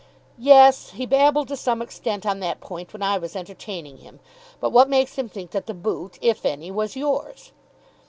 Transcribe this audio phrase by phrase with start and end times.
[0.39, 0.93] "Yes.
[0.93, 4.19] He babbled to some extent on that point when I was entertaining him.
[4.59, 7.51] But what makes him think that the boot, if any, was yours?"